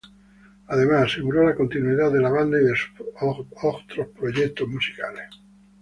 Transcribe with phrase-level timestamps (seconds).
[0.65, 2.89] Además aseguró la continuidad de la banda y de sus
[3.61, 5.29] otros proyectos musicales.